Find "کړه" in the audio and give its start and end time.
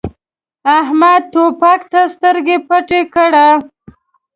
3.13-3.47